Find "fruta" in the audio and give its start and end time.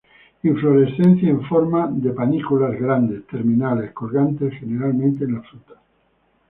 5.43-5.75